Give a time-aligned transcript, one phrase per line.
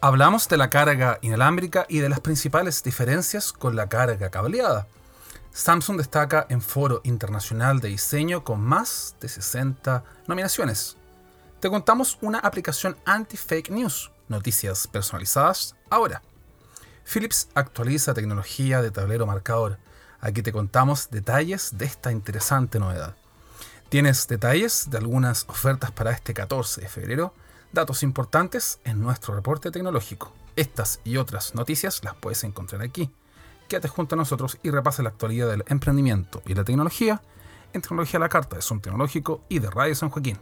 [0.00, 4.86] Hablamos de la carga inalámbrica y de las principales diferencias con la carga cableada.
[5.50, 10.96] Samsung destaca en Foro Internacional de Diseño con más de 60 nominaciones.
[11.58, 16.22] Te contamos una aplicación anti-fake news, noticias personalizadas ahora.
[17.04, 19.78] Philips actualiza tecnología de tablero marcador.
[20.20, 23.16] Aquí te contamos detalles de esta interesante novedad.
[23.88, 27.34] Tienes detalles de algunas ofertas para este 14 de febrero
[27.72, 30.32] datos importantes en nuestro reporte tecnológico.
[30.56, 33.10] Estas y otras noticias las puedes encontrar aquí.
[33.68, 37.22] Quédate junto a nosotros y repasa la actualidad del emprendimiento y la tecnología
[37.72, 40.38] en Tecnología a la Carta de Zoom Tecnológico y de Radio San Joaquín.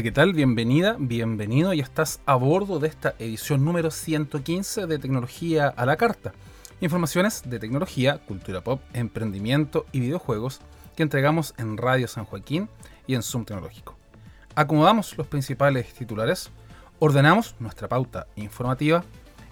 [0.00, 0.32] Hola, ¿qué tal?
[0.32, 1.74] Bienvenida, bienvenido.
[1.74, 6.32] Ya estás a bordo de esta edición número 115 de Tecnología a la Carta.
[6.80, 10.62] Informaciones de tecnología, cultura pop, emprendimiento y videojuegos
[10.96, 12.70] que entregamos en Radio San Joaquín
[13.06, 13.94] y en Zoom Tecnológico.
[14.54, 16.48] Acomodamos los principales titulares,
[16.98, 19.04] ordenamos nuestra pauta informativa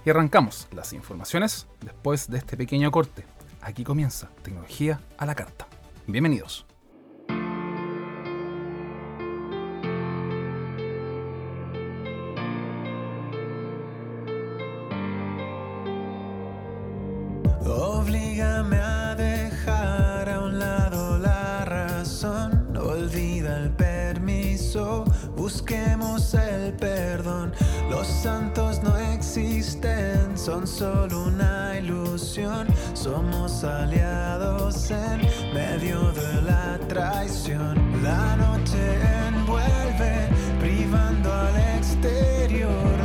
[0.06, 3.26] y arrancamos las informaciones después de este pequeño corte.
[3.60, 5.66] Aquí comienza Tecnología a la Carta.
[6.06, 6.67] Bienvenidos.
[28.18, 32.66] Santos no existen, son solo una ilusión.
[32.94, 35.20] Somos aliados en
[35.54, 38.02] medio de la traición.
[38.02, 38.80] La noche
[39.28, 42.97] envuelve, privando al exterior.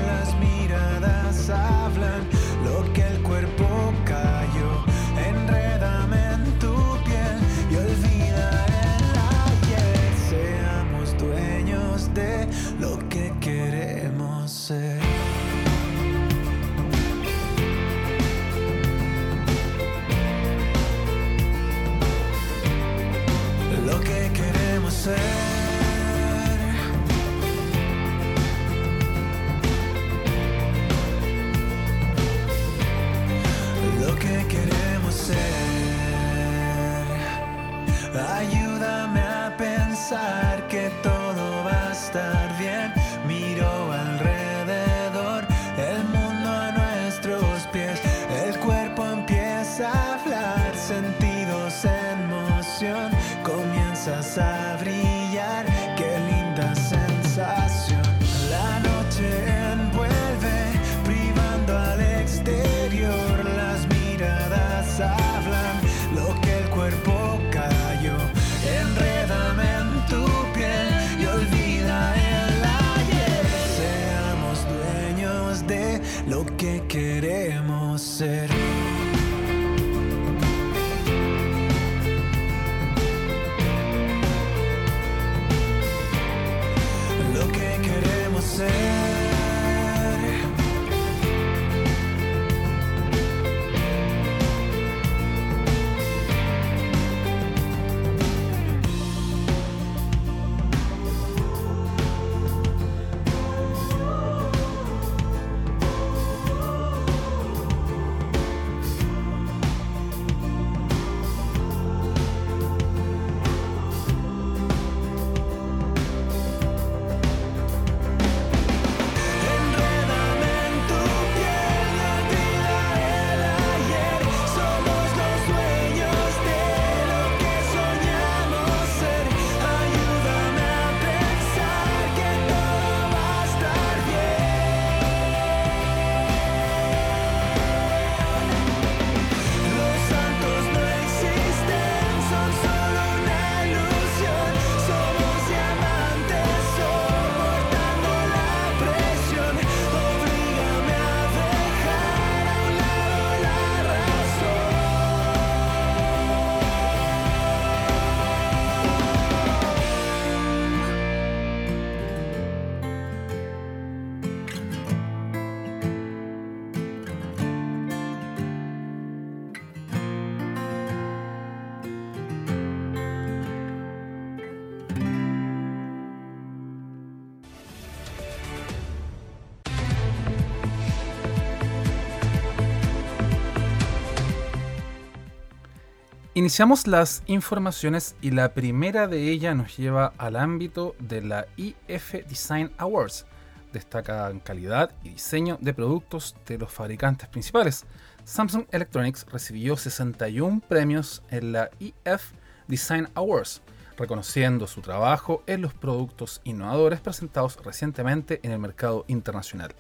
[186.44, 192.16] Iniciamos las informaciones y la primera de ellas nos lleva al ámbito de la IF
[192.28, 193.26] Design Awards.
[193.72, 197.86] Destaca en calidad y diseño de productos de los fabricantes principales.
[198.26, 202.34] Samsung Electronics recibió 61 premios en la IF
[202.68, 203.62] Design Awards,
[203.96, 209.74] reconociendo su trabajo en los productos innovadores presentados recientemente en el mercado internacional.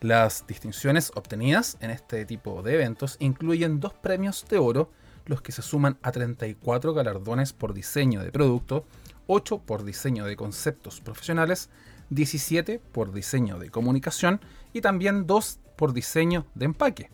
[0.00, 4.90] Las distinciones obtenidas en este tipo de eventos incluyen dos premios de oro,
[5.28, 8.84] los que se suman a 34 galardones por diseño de producto,
[9.28, 11.70] 8 por diseño de conceptos profesionales,
[12.10, 14.40] 17 por diseño de comunicación
[14.72, 17.10] y también 2 por diseño de empaque.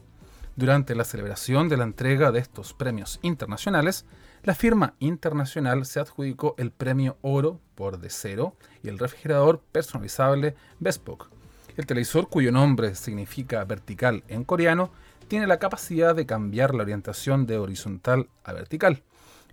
[0.56, 4.06] Durante la celebración de la entrega de estos premios internacionales,
[4.44, 10.54] la firma internacional se adjudicó el premio Oro por De Cero y el refrigerador personalizable
[10.78, 11.28] Bespoke.
[11.76, 14.92] El televisor, cuyo nombre significa vertical en coreano,
[15.28, 19.02] tiene la capacidad de cambiar la orientación de horizontal a vertical.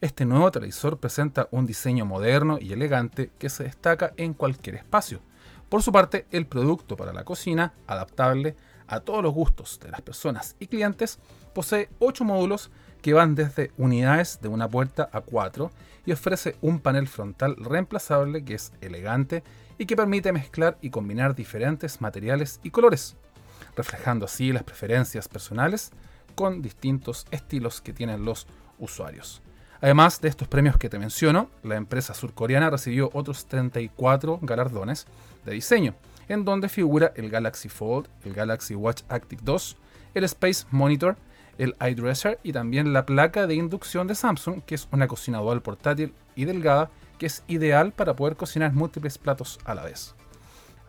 [0.01, 5.21] Este nuevo televisor presenta un diseño moderno y elegante que se destaca en cualquier espacio.
[5.69, 8.56] Por su parte, el producto para la cocina, adaptable
[8.88, 11.19] a todos los gustos de las personas y clientes,
[11.53, 12.71] posee 8 módulos
[13.01, 15.71] que van desde unidades de una puerta a 4
[16.06, 19.44] y ofrece un panel frontal reemplazable que es elegante
[19.77, 23.15] y que permite mezclar y combinar diferentes materiales y colores
[23.75, 25.91] reflejando así las preferencias personales
[26.35, 28.47] con distintos estilos que tienen los
[28.79, 29.41] usuarios.
[29.81, 35.07] Además de estos premios que te menciono, la empresa surcoreana recibió otros 34 galardones
[35.44, 35.95] de diseño,
[36.27, 39.77] en donde figura el Galaxy Fold, el Galaxy Watch Active 2,
[40.13, 41.18] el Space Monitor,
[41.57, 45.62] el iDresser y también la placa de inducción de Samsung, que es una cocina dual
[45.62, 50.15] portátil y delgada que es ideal para poder cocinar múltiples platos a la vez.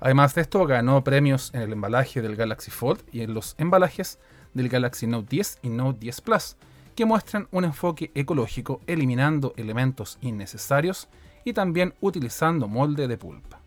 [0.05, 4.19] Además de esto, ganó premios en el embalaje del Galaxy Fold y en los embalajes
[4.53, 6.57] del Galaxy Note 10 y Note 10 Plus,
[6.97, 11.09] que muestran un enfoque ecológico eliminando elementos innecesarios
[11.45, 13.61] y también utilizando molde de pulpa.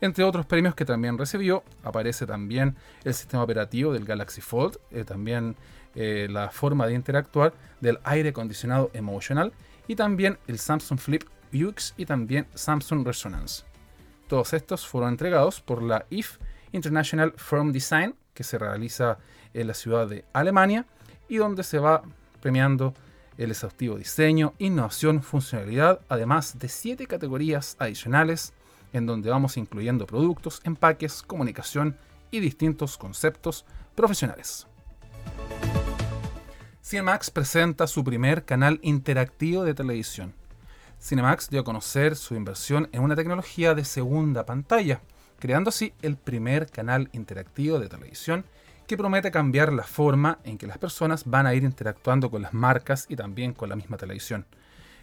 [0.00, 5.04] Entre otros premios que también recibió, aparece también el sistema operativo del Galaxy Fold, eh,
[5.04, 5.54] también
[5.94, 9.52] eh, la forma de interactuar del aire acondicionado Emotional
[9.86, 13.68] y también el Samsung Flip UX y también Samsung Resonance.
[14.28, 16.36] Todos estos fueron entregados por la IF
[16.72, 19.18] International Firm Design, que se realiza
[19.54, 20.84] en la ciudad de Alemania
[21.28, 22.02] y donde se va
[22.40, 22.92] premiando
[23.38, 28.52] el exhaustivo diseño, innovación, funcionalidad, además de siete categorías adicionales
[28.92, 31.96] en donde vamos incluyendo productos, empaques, comunicación
[32.30, 34.66] y distintos conceptos profesionales.
[36.82, 40.34] Cinemax presenta su primer canal interactivo de televisión.
[41.00, 45.00] Cinemax dio a conocer su inversión en una tecnología de segunda pantalla,
[45.38, 48.44] creando así el primer canal interactivo de televisión
[48.88, 52.52] que promete cambiar la forma en que las personas van a ir interactuando con las
[52.52, 54.46] marcas y también con la misma televisión.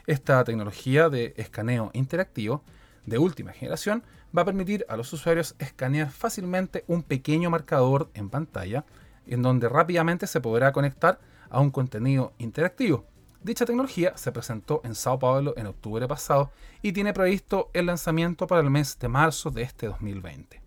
[0.05, 2.61] Esta tecnología de escaneo interactivo
[3.05, 4.03] de última generación
[4.37, 8.85] va a permitir a los usuarios escanear fácilmente un pequeño marcador en pantalla
[9.27, 13.05] en donde rápidamente se podrá conectar a un contenido interactivo.
[13.45, 16.49] Dicha tecnología se presentó en Sao Paulo en octubre pasado
[16.81, 20.59] y tiene previsto el lanzamiento para el mes de marzo de este 2020.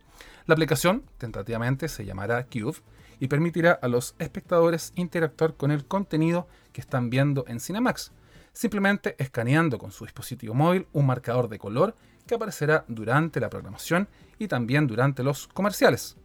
[0.47, 2.77] La aplicación tentativamente se llamará Cube
[3.19, 8.13] y permitirá a los espectadores interactuar con el contenido que están viendo en Cinemax,
[8.53, 11.97] simplemente escaneando con su dispositivo móvil un marcador de color
[12.29, 14.07] que aparecerá durante la programación
[14.39, 16.17] y también durante los comerciales.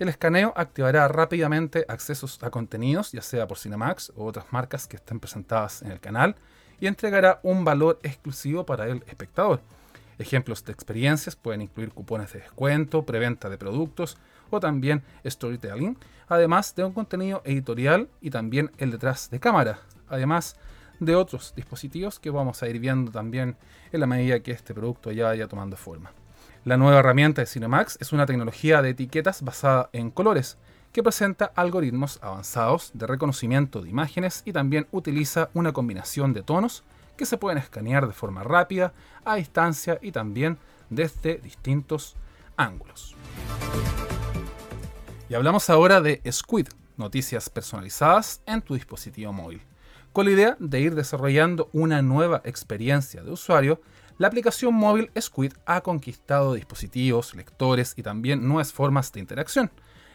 [0.00, 4.96] El escaneo activará rápidamente accesos a contenidos, ya sea por Cinemax o otras marcas que
[4.96, 6.36] estén presentadas en el canal,
[6.80, 9.60] y entregará un valor exclusivo para el espectador.
[10.18, 14.16] Ejemplos de experiencias pueden incluir cupones de descuento, preventa de productos
[14.48, 20.56] o también storytelling, además de un contenido editorial y también el detrás de cámara, además
[20.98, 23.54] de otros dispositivos que vamos a ir viendo también
[23.92, 26.10] en la medida que este producto ya vaya tomando forma.
[26.62, 30.58] La nueva herramienta de Cinemax es una tecnología de etiquetas basada en colores
[30.92, 36.84] que presenta algoritmos avanzados de reconocimiento de imágenes y también utiliza una combinación de tonos
[37.16, 38.92] que se pueden escanear de forma rápida,
[39.24, 40.58] a distancia y también
[40.90, 42.14] desde distintos
[42.58, 43.16] ángulos.
[45.30, 49.62] Y hablamos ahora de Squid, noticias personalizadas en tu dispositivo móvil,
[50.12, 53.80] con la idea de ir desarrollando una nueva experiencia de usuario
[54.20, 59.70] la aplicación móvil Squid ha conquistado dispositivos, lectores y también nuevas formas de interacción.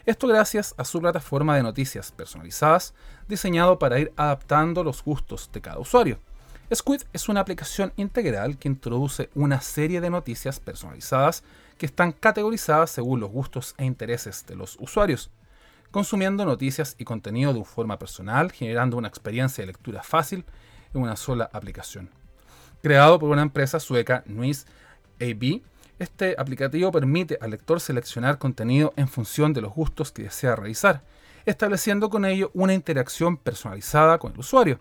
[0.06, 2.94] Esto gracias a su plataforma de noticias personalizadas,
[3.28, 6.20] diseñado para ir adaptando los gustos de cada usuario.
[6.72, 11.44] Squid es una aplicación integral que introduce una serie de noticias personalizadas
[11.80, 15.32] que están categorizadas según los gustos e intereses de los usuarios,
[15.90, 20.46] consumiendo noticias y contenido de forma personal, generando una experiencia de lectura fácil
[20.94, 22.12] en una sola aplicación.
[22.86, 24.68] Creado por una empresa sueca, Nuis
[25.20, 25.64] AB,
[25.98, 31.02] este aplicativo permite al lector seleccionar contenido en función de los gustos que desea revisar,
[31.48, 34.80] estableciendo con ello una interacción personalizada con el usuario.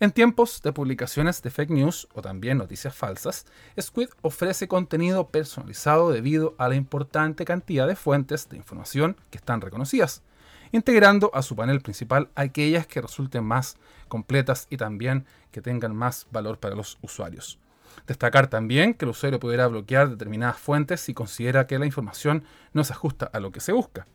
[0.00, 3.44] En tiempos de publicaciones de fake news o también noticias falsas,
[3.78, 9.60] Squid ofrece contenido personalizado debido a la importante cantidad de fuentes de información que están
[9.60, 10.22] reconocidas,
[10.72, 13.76] integrando a su panel principal aquellas que resulten más
[14.08, 17.58] completas y también que tengan más valor para los usuarios.
[18.06, 22.84] Destacar también que el usuario pudiera bloquear determinadas fuentes si considera que la información no
[22.84, 24.06] se ajusta a lo que se busca,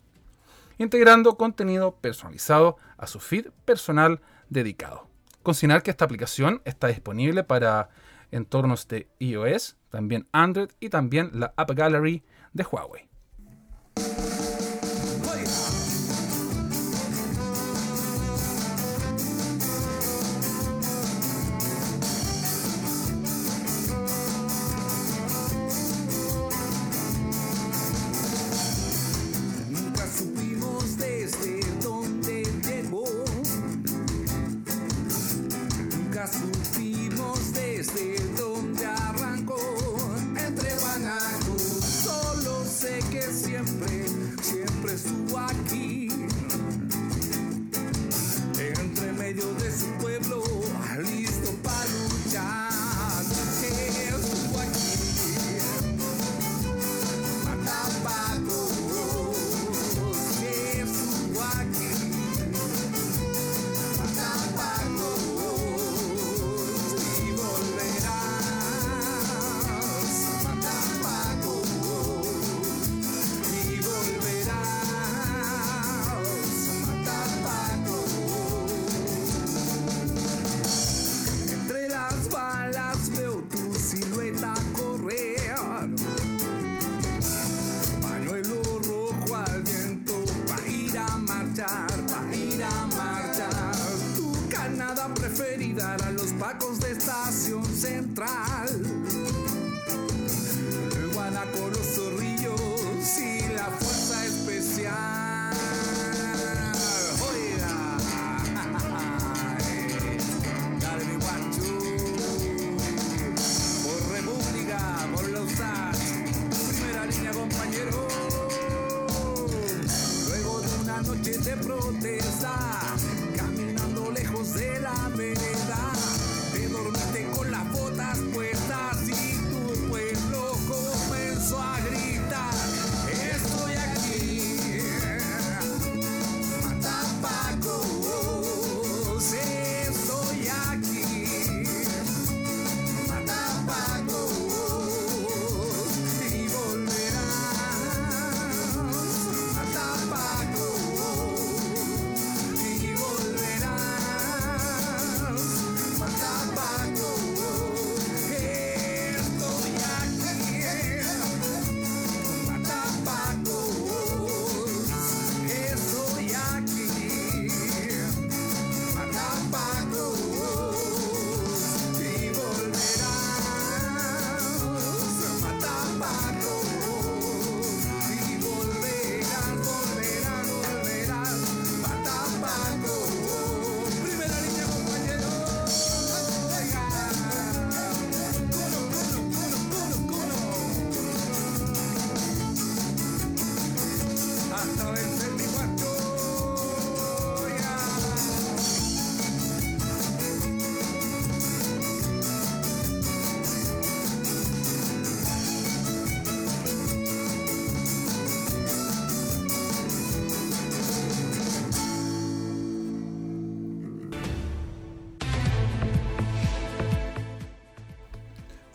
[0.78, 5.08] integrando contenido personalizado a su feed personal dedicado.
[5.44, 7.90] Consignar que esta aplicación está disponible para
[8.32, 13.10] entornos de iOS, también Android y también la App Gallery de Huawei.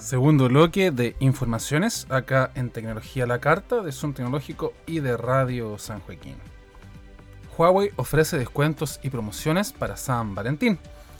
[0.06, 5.78] Segundo bloque de informaciones acá en Tecnología la Carta de Zoom Tecnológico y de Radio
[5.78, 6.36] San Joaquín.
[7.58, 10.78] Huawei ofrece descuentos y promociones para San Valentín.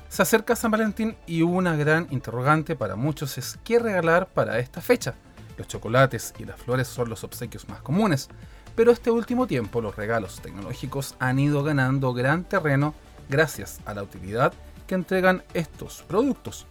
[0.08, 4.80] Se acerca San Valentín y una gran interrogante para muchos es qué regalar para esta
[4.80, 5.16] fecha.
[5.58, 8.28] Los chocolates y las flores son los obsequios más comunes,
[8.76, 12.94] pero este último tiempo los regalos tecnológicos han ido ganando gran terreno
[13.28, 14.52] gracias a la utilidad
[14.86, 16.68] que entregan estos productos.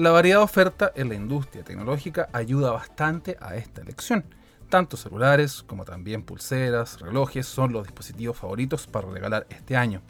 [0.00, 4.24] La variada oferta en la industria tecnológica ayuda bastante a esta elección.
[4.70, 10.00] Tanto celulares como también pulseras, relojes son los dispositivos favoritos para regalar este año.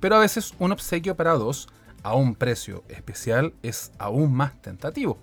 [0.00, 1.68] Pero a veces un obsequio para dos
[2.02, 5.16] a un precio especial es aún más tentativo.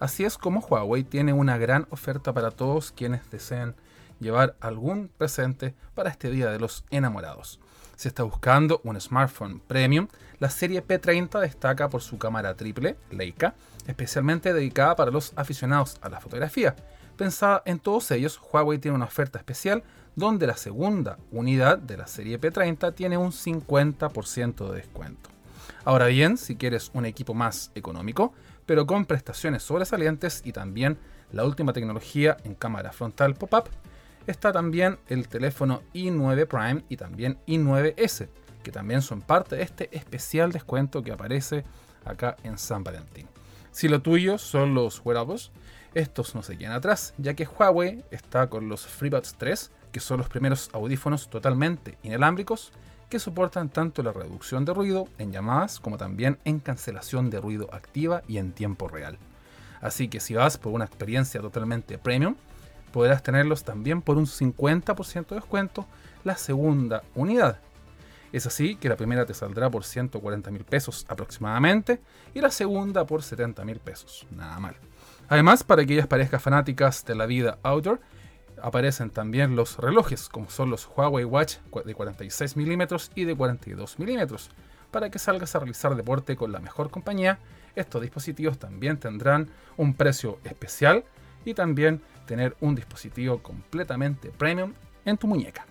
[0.00, 3.74] Así es como Huawei tiene una gran oferta para todos quienes deseen
[4.20, 7.60] llevar algún presente para este Día de los Enamorados.
[7.96, 13.54] Si está buscando un smartphone premium, la serie P30 destaca por su cámara triple, Leica,
[13.86, 16.76] especialmente dedicada para los aficionados a la fotografía.
[17.16, 19.82] Pensada en todos ellos, Huawei tiene una oferta especial
[20.14, 25.30] donde la segunda unidad de la serie P30 tiene un 50% de descuento.
[25.86, 28.34] Ahora bien, si quieres un equipo más económico,
[28.66, 30.98] pero con prestaciones sobresalientes y también
[31.32, 33.70] la última tecnología en cámara frontal pop-up,
[34.26, 38.28] está también el teléfono i9 Prime y también i9S,
[38.62, 41.64] que también son parte de este especial descuento que aparece
[42.04, 43.28] acá en San Valentín.
[43.70, 45.50] Si lo tuyo son los wearables,
[45.94, 50.18] estos no se quedan atrás, ya que Huawei está con los FreeBuds 3, que son
[50.18, 52.72] los primeros audífonos totalmente inalámbricos
[53.08, 57.68] que soportan tanto la reducción de ruido en llamadas como también en cancelación de ruido
[57.72, 59.18] activa y en tiempo real.
[59.80, 62.34] Así que si vas por una experiencia totalmente premium,
[62.96, 65.84] podrás tenerlos también por un 50% de descuento
[66.24, 67.60] la segunda unidad.
[68.32, 72.00] Es así que la primera te saldrá por 140 mil pesos aproximadamente
[72.32, 74.26] y la segunda por 70 mil pesos.
[74.30, 74.76] Nada mal.
[75.28, 78.00] Además, para aquellas parejas fanáticas de la vida outdoor,
[78.62, 83.98] aparecen también los relojes, como son los Huawei Watch de 46 milímetros y de 42
[83.98, 84.48] milímetros.
[84.90, 87.40] Para que salgas a realizar deporte con la mejor compañía,
[87.74, 91.04] estos dispositivos también tendrán un precio especial
[91.44, 95.64] y también tener un dispositivo completamente premium en tu muñeca.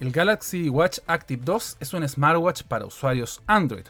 [0.00, 3.86] El Galaxy Watch Active 2 es un smartwatch para usuarios Android.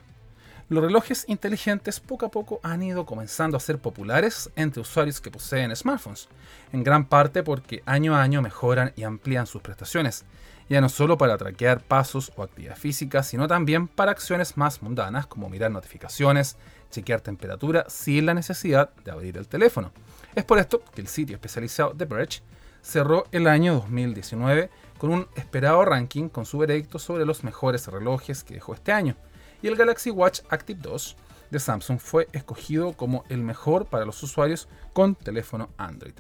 [0.69, 5.31] Los relojes inteligentes poco a poco han ido comenzando a ser populares entre usuarios que
[5.31, 6.29] poseen smartphones,
[6.73, 10.25] en gran parte porque año a año mejoran y amplían sus prestaciones,
[10.69, 15.27] ya no solo para traquear pasos o actividad física, sino también para acciones más mundanas
[15.27, 16.57] como mirar notificaciones,
[16.91, 19.93] chequear temperatura sin la necesidad de abrir el teléfono.
[20.35, 22.43] Es por esto que el sitio especializado The Verge
[22.83, 28.45] cerró el año 2019 con un esperado ranking con su veredicto sobre los mejores relojes
[28.45, 29.17] que dejó este año
[29.65, 31.17] y el Galaxy Watch Active 2
[31.51, 36.13] de Samsung fue escogido como el mejor para los usuarios con teléfono Android.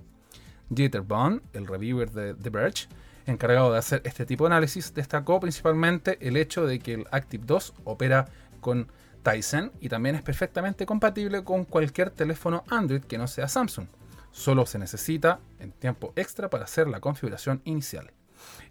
[0.70, 2.88] Dieter Bond, el reviewer de The Verge,
[3.26, 7.44] encargado de hacer este tipo de análisis, destacó principalmente el hecho de que el Active
[7.46, 8.26] 2 opera
[8.60, 8.88] con
[9.22, 13.86] Tizen y también es perfectamente compatible con cualquier teléfono Android que no sea Samsung.
[14.30, 18.12] Solo se necesita en tiempo extra para hacer la configuración inicial.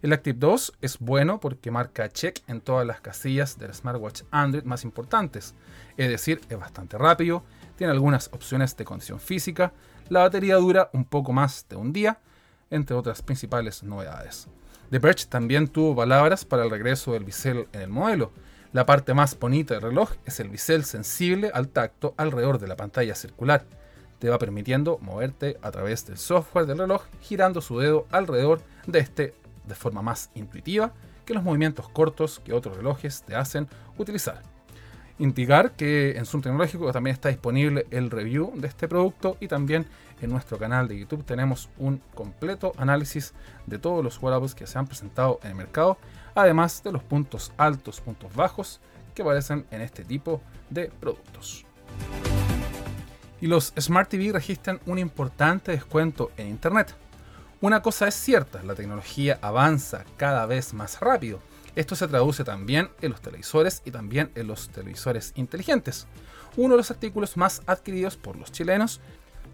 [0.02, 4.64] El Active 2 es bueno porque marca check en todas las casillas del smartwatch Android
[4.64, 5.54] más importantes,
[5.96, 7.42] es decir, es bastante rápido,
[7.76, 9.72] tiene algunas opciones de condición física,
[10.08, 12.20] la batería dura un poco más de un día,
[12.74, 14.48] entre otras principales novedades.
[14.90, 18.32] The Verge también tuvo palabras para el regreso del bisel en el modelo.
[18.72, 22.76] La parte más bonita del reloj es el bisel sensible al tacto alrededor de la
[22.76, 23.64] pantalla circular.
[24.18, 28.98] Te va permitiendo moverte a través del software del reloj girando su dedo alrededor de
[28.98, 29.34] este
[29.66, 30.92] de forma más intuitiva
[31.24, 34.42] que los movimientos cortos que otros relojes te hacen utilizar.
[35.18, 39.86] Indicar que en Zoom Tecnológico también está disponible el review de este producto y también
[40.20, 43.34] en nuestro canal de YouTube tenemos un completo análisis
[43.66, 45.98] de todos los wearables que se han presentado en el mercado,
[46.34, 48.80] además de los puntos altos, puntos bajos
[49.14, 51.64] que aparecen en este tipo de productos.
[53.40, 56.94] Y los Smart TV registran un importante descuento en Internet.
[57.60, 61.40] Una cosa es cierta, la tecnología avanza cada vez más rápido.
[61.76, 66.06] Esto se traduce también en los televisores y también en los televisores inteligentes.
[66.56, 69.00] Uno de los artículos más adquiridos por los chilenos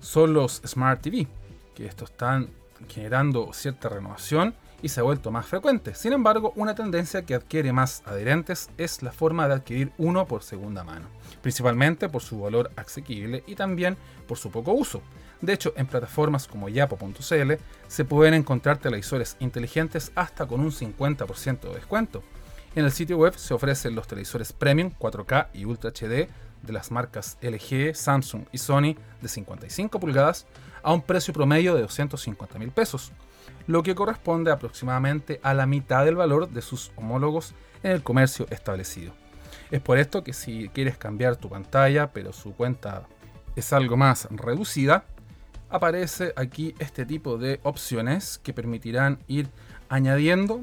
[0.01, 1.27] son los Smart TV,
[1.75, 2.49] que estos están
[2.89, 5.95] generando cierta renovación y se ha vuelto más frecuente.
[5.95, 10.43] Sin embargo, una tendencia que adquiere más adherentes es la forma de adquirir uno por
[10.43, 11.07] segunda mano,
[11.43, 15.03] principalmente por su valor asequible y también por su poco uso.
[15.41, 17.53] De hecho, en plataformas como yapo.cl
[17.89, 22.23] se pueden encontrar televisores inteligentes hasta con un 50% de descuento.
[22.75, 26.29] En el sitio web se ofrecen los televisores Premium 4K y Ultra HD
[26.63, 30.47] de las marcas LG, Samsung y Sony de 55 pulgadas
[30.83, 33.13] a un precio promedio de 250 mil pesos,
[33.67, 38.47] lo que corresponde aproximadamente a la mitad del valor de sus homólogos en el comercio
[38.51, 39.13] establecido.
[39.71, 43.07] Es por esto que si quieres cambiar tu pantalla, pero su cuenta
[43.57, 45.05] es algo más reducida,
[45.69, 49.49] aparece aquí este tipo de opciones que permitirán ir
[49.89, 50.61] añadiendo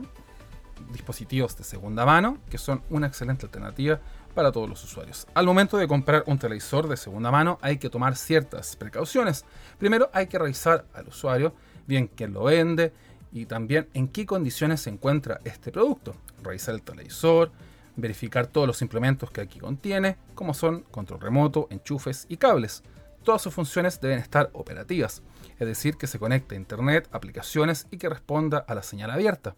[0.91, 3.99] dispositivos de segunda mano, que son una excelente alternativa
[4.37, 5.25] para todos los usuarios.
[5.33, 9.45] Al momento de comprar un televisor de segunda mano hay que tomar ciertas precauciones.
[9.79, 11.55] Primero hay que revisar al usuario
[11.87, 12.93] bien quién lo vende
[13.31, 16.15] y también en qué condiciones se encuentra este producto.
[16.43, 17.51] Revisar el televisor,
[17.95, 22.83] verificar todos los implementos que aquí contiene, como son control remoto, enchufes y cables.
[23.23, 25.23] Todas sus funciones deben estar operativas,
[25.57, 29.55] es decir, que se conecte a internet, aplicaciones y que responda a la señal abierta.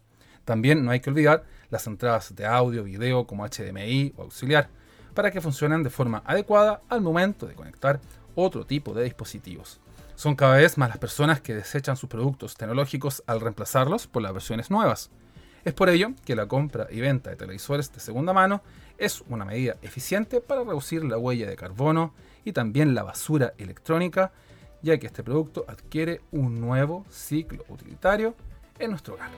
[0.50, 4.68] También no hay que olvidar las entradas de audio, video como HDMI o auxiliar,
[5.14, 8.00] para que funcionen de forma adecuada al momento de conectar
[8.34, 9.78] otro tipo de dispositivos.
[10.16, 14.32] Son cada vez más las personas que desechan sus productos tecnológicos al reemplazarlos por las
[14.32, 15.12] versiones nuevas.
[15.64, 18.60] Es por ello que la compra y venta de televisores de segunda mano
[18.98, 22.12] es una medida eficiente para reducir la huella de carbono
[22.44, 24.32] y también la basura electrónica,
[24.82, 28.34] ya que este producto adquiere un nuevo ciclo utilitario
[28.80, 29.30] en nuestro hogar.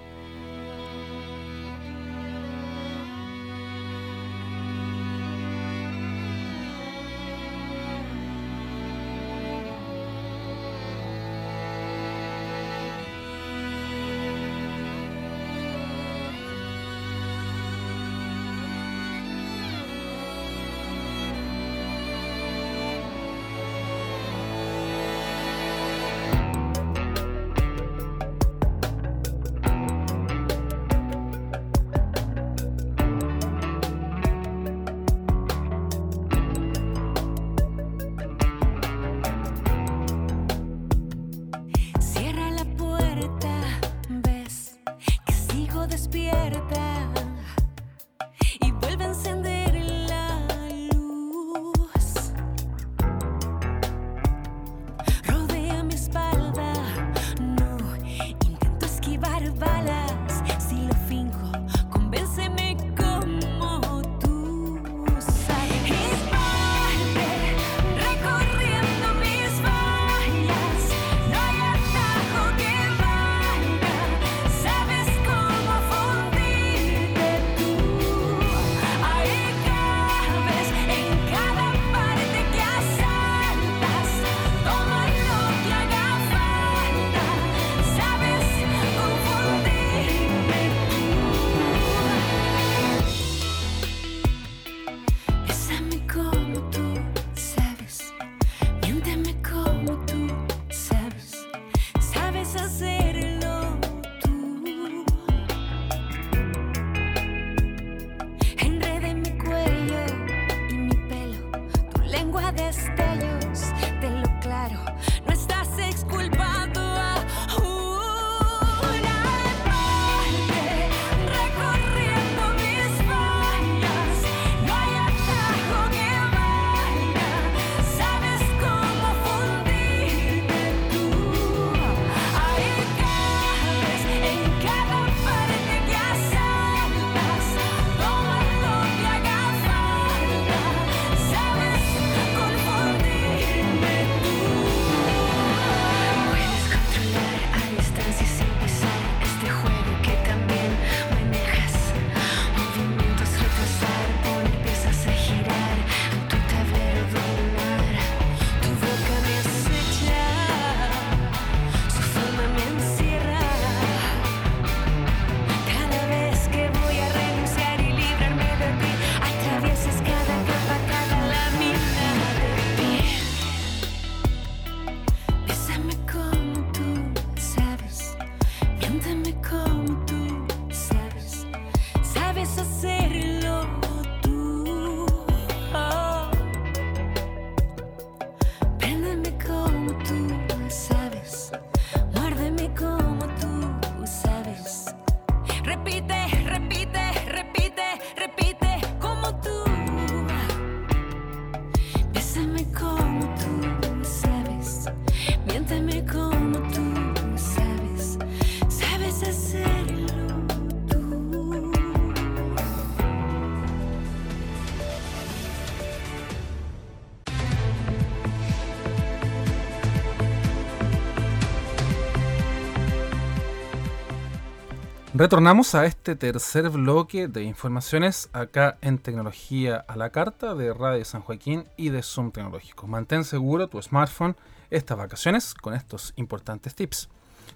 [225.22, 231.04] Retornamos a este tercer bloque de informaciones acá en Tecnología a la Carta de Radio
[231.04, 232.88] San Joaquín y de Zoom Tecnológico.
[232.88, 234.35] Mantén seguro tu smartphone
[234.68, 237.08] estas vacaciones con estos importantes tips.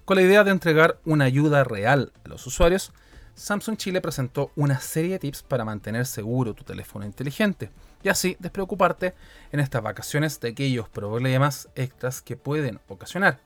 [0.05, 2.93] Con la idea de entregar una ayuda real a los usuarios,
[3.35, 7.69] Samsung Chile presentó una serie de tips para mantener seguro tu teléfono inteligente
[8.01, 9.13] y así despreocuparte
[9.51, 13.41] en estas vacaciones de aquellos problemas extras que pueden ocasionar.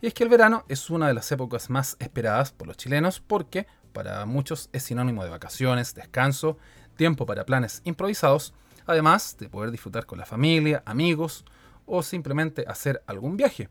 [0.00, 3.20] Y es que el verano es una de las épocas más esperadas por los chilenos
[3.20, 6.58] porque para muchos es sinónimo de vacaciones, descanso,
[6.96, 8.52] tiempo para planes improvisados,
[8.86, 11.44] además de poder disfrutar con la familia, amigos
[11.86, 13.68] o simplemente hacer algún viaje.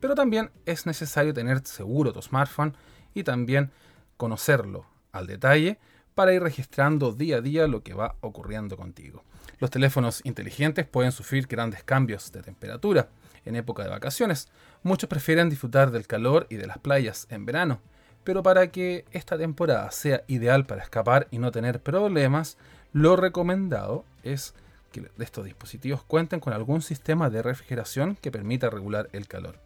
[0.00, 2.76] Pero también es necesario tener seguro tu smartphone
[3.14, 3.70] y también
[4.16, 5.78] conocerlo al detalle
[6.14, 9.22] para ir registrando día a día lo que va ocurriendo contigo.
[9.58, 13.08] Los teléfonos inteligentes pueden sufrir grandes cambios de temperatura
[13.44, 14.48] en época de vacaciones.
[14.82, 17.80] Muchos prefieren disfrutar del calor y de las playas en verano,
[18.24, 22.58] pero para que esta temporada sea ideal para escapar y no tener problemas,
[22.92, 24.54] lo recomendado es
[24.92, 29.58] que estos dispositivos cuenten con algún sistema de refrigeración que permita regular el calor.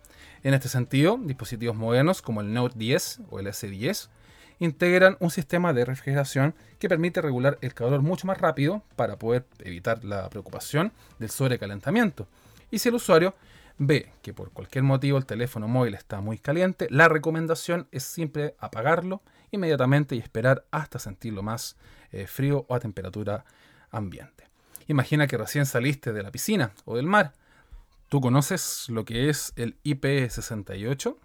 [0.42, 4.08] En este sentido, dispositivos modernos como el Note 10 o el S10
[4.58, 9.44] integran un sistema de refrigeración que permite regular el calor mucho más rápido para poder
[9.58, 12.28] evitar la preocupación del sobrecalentamiento.
[12.70, 13.34] Y si el usuario
[13.78, 18.54] ve que por cualquier motivo el teléfono móvil está muy caliente, la recomendación es siempre
[18.58, 21.76] apagarlo inmediatamente y esperar hasta sentirlo más
[22.10, 23.44] eh, frío o a temperatura
[23.90, 24.48] ambiente.
[24.88, 27.32] Imagina que recién saliste de la piscina o del mar.
[28.08, 31.16] ¿Tú conoces lo que es el IP68?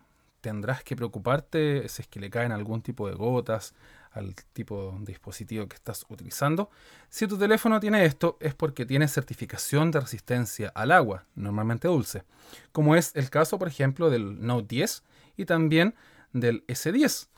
[0.42, 3.74] Tendrás que preocuparte si es que le caen algún tipo de gotas
[4.18, 6.70] al tipo de dispositivo que estás utilizando.
[7.10, 12.24] Si tu teléfono tiene esto, es porque tiene certificación de resistencia al agua, normalmente dulce,
[12.72, 15.04] como es el caso, por ejemplo, del Note 10
[15.38, 15.96] y también
[16.34, 17.30] del S10.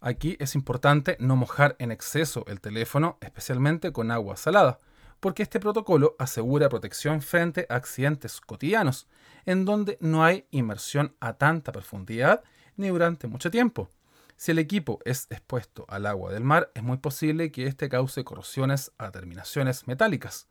[0.00, 4.78] Aquí es importante no mojar en exceso el teléfono, especialmente con agua salada,
[5.20, 9.06] porque este protocolo asegura protección frente a accidentes cotidianos,
[9.44, 12.42] en donde no hay inmersión a tanta profundidad
[12.76, 13.90] ni durante mucho tiempo.
[14.40, 18.24] Si el equipo es expuesto al agua del mar, es muy posible que éste cause
[18.24, 20.48] corrosiones a terminaciones metálicas.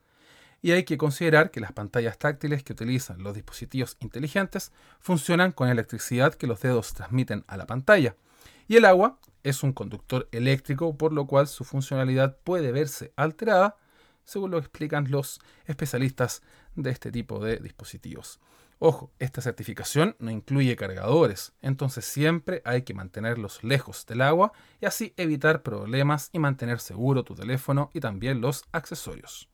[0.62, 5.70] Y hay que considerar que las pantallas táctiles que utilizan los dispositivos inteligentes funcionan con
[5.70, 8.16] electricidad que los dedos transmiten a la pantalla.
[8.68, 13.76] Y el agua es un conductor eléctrico, por lo cual su funcionalidad puede verse alterada,
[14.24, 16.44] según lo explican los especialistas
[16.76, 18.40] de este tipo de dispositivos.
[18.82, 24.86] Ojo, esta certificación no incluye cargadores, entonces siempre hay que mantenerlos lejos del agua y
[24.86, 29.50] así evitar problemas y mantener seguro tu teléfono y también los accesorios.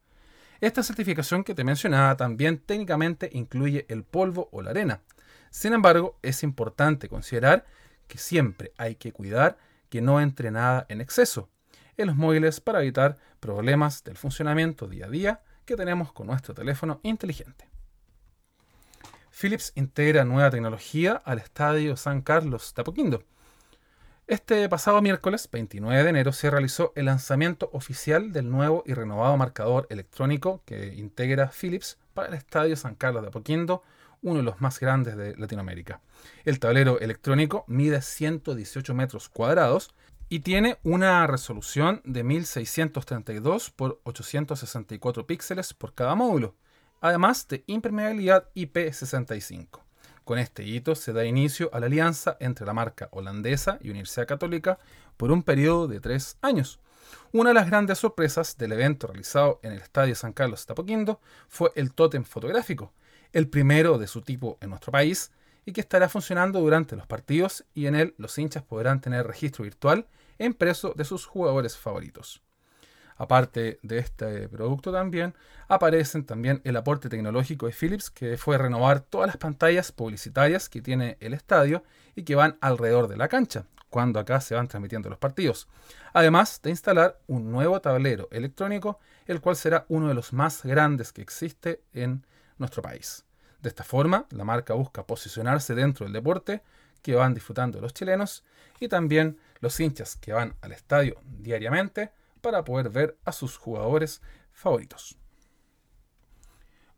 [0.62, 5.02] Esta certificación que te mencionaba también técnicamente incluye el polvo o la arena.
[5.50, 7.66] Sin embargo, es importante considerar
[8.08, 9.58] que siempre hay que cuidar
[9.90, 11.50] que no entre nada en exceso
[11.98, 16.54] en los móviles para evitar problemas del funcionamiento día a día que tenemos con nuestro
[16.54, 17.75] teléfono inteligente.
[19.38, 23.24] Philips integra nueva tecnología al Estadio San Carlos de Apoquindo.
[24.28, 29.36] Este pasado miércoles 29 de enero se realizó el lanzamiento oficial del nuevo y renovado
[29.36, 33.84] marcador electrónico que integra Philips para el Estadio San Carlos de Apoquindo,
[34.22, 36.00] uno de los más grandes de Latinoamérica.
[36.46, 39.94] El tablero electrónico mide 118 metros cuadrados
[40.30, 46.56] y tiene una resolución de 1632 por 864 píxeles por cada módulo
[47.06, 49.80] además de impermeabilidad IP65.
[50.24, 54.26] Con este hito se da inicio a la alianza entre la marca holandesa y Universidad
[54.26, 54.80] Católica
[55.16, 56.80] por un periodo de tres años.
[57.32, 61.22] Una de las grandes sorpresas del evento realizado en el Estadio San Carlos de Tapoquindo
[61.48, 62.92] fue el tótem fotográfico,
[63.34, 65.32] el primero de su tipo en nuestro país
[65.64, 69.64] y que estará funcionando durante los partidos y en él los hinchas podrán tener registro
[69.64, 70.08] virtual
[70.40, 72.42] impreso de sus jugadores favoritos.
[73.18, 75.34] Aparte de este producto también,
[75.68, 80.82] aparecen también el aporte tecnológico de Philips, que fue renovar todas las pantallas publicitarias que
[80.82, 81.84] tiene el estadio
[82.16, 85.68] y que van alrededor de la cancha, cuando acá se van transmitiendo los partidos.
[86.14, 91.14] Además de instalar un nuevo tablero electrónico, el cual será uno de los más grandes
[91.14, 92.26] que existe en
[92.58, 93.24] nuestro país.
[93.62, 96.62] De esta forma, la marca busca posicionarse dentro del deporte
[97.02, 98.44] que van disfrutando los chilenos
[98.80, 102.12] y también los hinchas que van al estadio diariamente
[102.46, 104.22] para poder ver a sus jugadores
[104.54, 105.18] favoritos.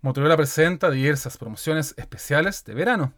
[0.01, 3.13] Motorola presenta diversas promociones especiales de verano.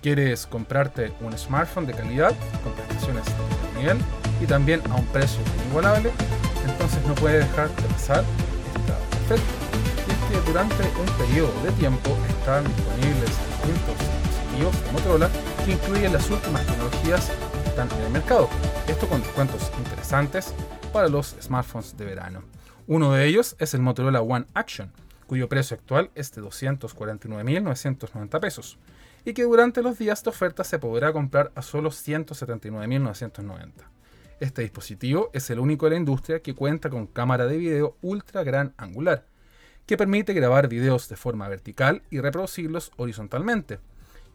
[0.00, 3.98] ¿Quieres comprarte un smartphone de calidad con prestaciones de nivel
[4.40, 6.12] y también a un precio inigualable?
[6.64, 8.24] Entonces no puedes dejar de pasar
[8.76, 9.44] esta oferta.
[10.06, 15.30] Y es que durante un periodo de tiempo están disponibles distintos dispositivos de Motorola
[15.64, 17.32] que incluyen las últimas tecnologías
[17.64, 18.48] que están en el mercado.
[18.86, 20.54] Esto con descuentos interesantes
[20.92, 22.42] para los smartphones de verano.
[22.86, 24.92] Uno de ellos es el Motorola One Action,
[25.26, 28.78] cuyo precio actual es de 249.990 pesos
[29.24, 33.72] y que durante los días de oferta se podrá comprar a solo 179.990.
[34.40, 38.42] Este dispositivo es el único de la industria que cuenta con cámara de video ultra
[38.44, 39.26] gran angular,
[39.86, 43.80] que permite grabar videos de forma vertical y reproducirlos horizontalmente.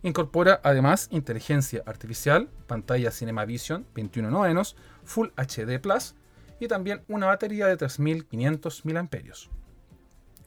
[0.04, 6.16] Incorpora además inteligencia artificial, pantalla Cinema Vision 21 novenos, Full HD Plus
[6.60, 9.10] y también una batería de 3500 mAh.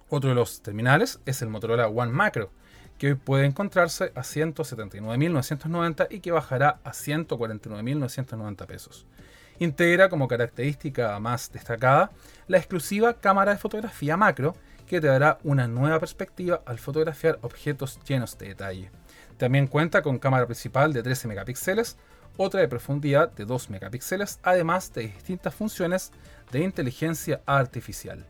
[0.09, 2.51] Otro de los terminales es el Motorola One Macro,
[2.99, 9.07] que hoy puede encontrarse a 179.990 y que bajará a 149.990 pesos.
[9.59, 12.11] Integra como característica más destacada
[12.47, 14.55] la exclusiva cámara de fotografía macro
[14.87, 18.91] que te dará una nueva perspectiva al fotografiar objetos llenos de detalle.
[19.37, 21.97] También cuenta con cámara principal de 13 megapíxeles,
[22.37, 26.13] otra de profundidad de 2 megapíxeles, además de distintas funciones
[26.53, 28.25] de inteligencia artificial.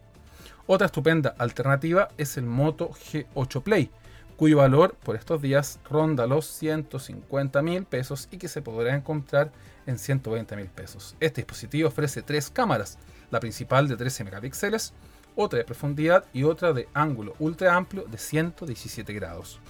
[0.66, 3.90] Otra estupenda alternativa es el Moto G8 Play,
[4.36, 9.50] cuyo valor por estos días ronda los 150 mil pesos y que se podrá encontrar
[9.86, 11.16] en 120 mil pesos.
[11.20, 12.98] Este dispositivo ofrece tres cámaras,
[13.30, 14.92] la principal de 13 megapíxeles,
[15.36, 19.60] otra de profundidad y otra de ángulo ultra amplio de 117 grados.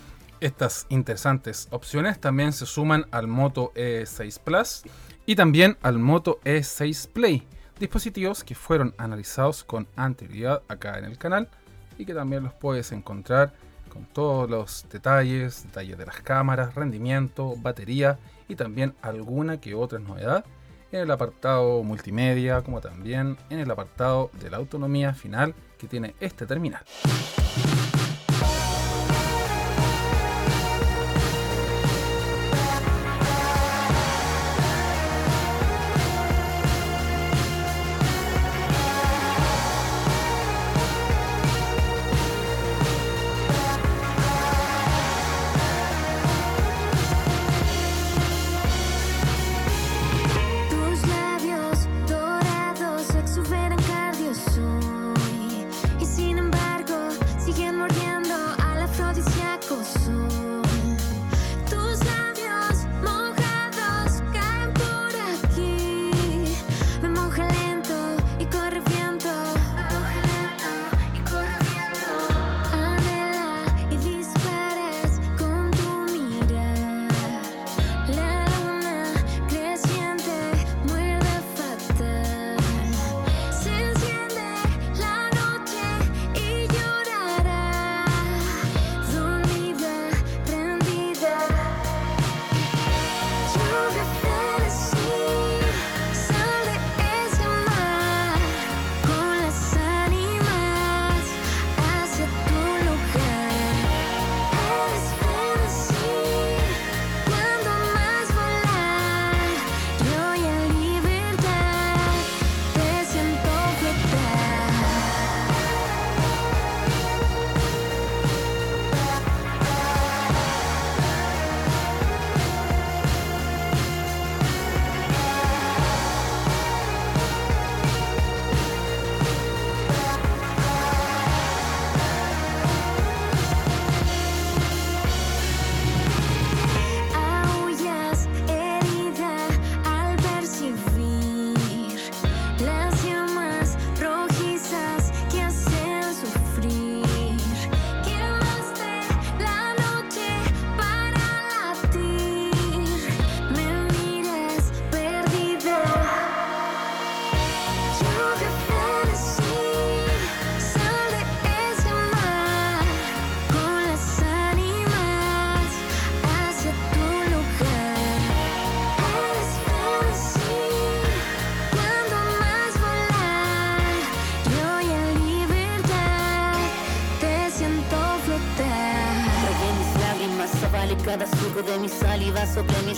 [0.40, 4.83] Estas interesantes opciones también se suman al Moto E6 Plus
[5.25, 7.46] y también al Moto E6 Play,
[7.81, 11.49] dispositivos que fueron analizados con anterioridad acá en el canal
[11.96, 13.55] y que también los puedes encontrar
[13.88, 19.99] con todos los detalles, detalles de las cámaras, rendimiento, batería y también alguna que otra
[19.99, 20.44] novedad
[20.92, 26.14] en el apartado multimedia como también en el apartado de la autonomía final que tiene
[26.20, 26.85] este terminal.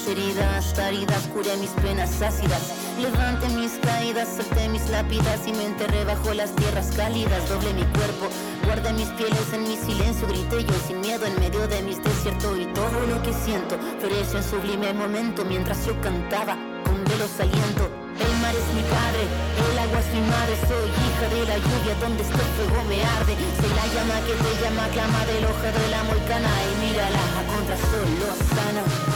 [0.08, 2.72] Heridas, heridas, curé mis penas ácidas.
[3.00, 7.48] Levante mis caídas, solté mis lápidas y me enterré bajo las tierras cálidas.
[7.48, 8.26] Doble mi cuerpo,
[8.64, 12.58] guardé mis pieles en mi silencio, grité yo sin miedo en medio de mis desiertos
[12.58, 17.90] y todo lo que siento floreció en sublime momento mientras yo cantaba con velos aliento.
[18.18, 19.22] El mar es mi padre,
[19.70, 22.98] el agua es mi madre, soy hija de la lluvia, donde está el fuego me
[23.04, 23.34] arde.
[23.60, 27.42] Soy la llama que te llama, clama del hoja de la molcana y mírala a
[27.46, 28.08] contra sol
[28.56, 29.07] sana.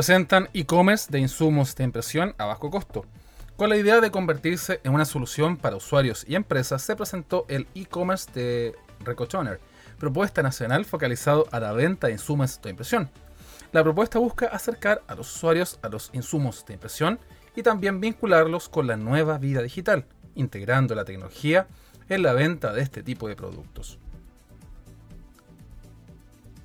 [0.00, 3.04] Presentan e-commerce de insumos de impresión a bajo costo.
[3.58, 7.66] Con la idea de convertirse en una solución para usuarios y empresas, se presentó el
[7.74, 9.60] e-commerce de Recotoner,
[9.98, 13.10] propuesta nacional focalizado a la venta de insumos de impresión.
[13.72, 17.18] La propuesta busca acercar a los usuarios a los insumos de impresión
[17.54, 21.66] y también vincularlos con la nueva vida digital, integrando la tecnología
[22.08, 23.98] en la venta de este tipo de productos.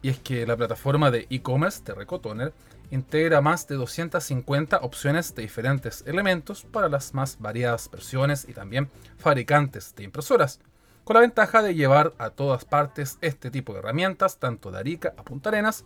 [0.01, 2.53] Y es que la plataforma de e-commerce de Recotoner
[2.91, 8.89] integra más de 250 opciones de diferentes elementos para las más variadas versiones y también
[9.17, 10.59] fabricantes de impresoras,
[11.03, 15.13] con la ventaja de llevar a todas partes este tipo de herramientas, tanto de Arica
[15.17, 15.85] a Punta Arenas,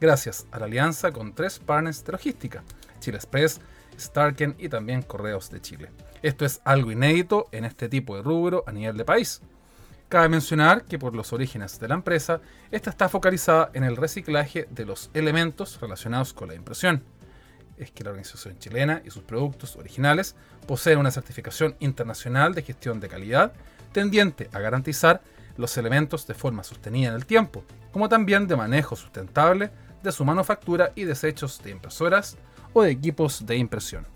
[0.00, 2.62] gracias a la alianza con tres partners de logística,
[3.00, 3.60] Chile Express,
[3.98, 5.90] Starken y también Correos de Chile.
[6.22, 9.40] Esto es algo inédito en este tipo de rubro a nivel de país.
[10.08, 12.40] Cabe mencionar que por los orígenes de la empresa,
[12.70, 17.02] esta está focalizada en el reciclaje de los elementos relacionados con la impresión.
[17.76, 20.34] Es que la organización chilena y sus productos originales
[20.66, 23.52] poseen una certificación internacional de gestión de calidad
[23.92, 25.20] tendiente a garantizar
[25.58, 29.70] los elementos de forma sostenida en el tiempo, como también de manejo sustentable
[30.02, 32.38] de su manufactura y desechos de impresoras
[32.72, 34.06] o de equipos de impresión.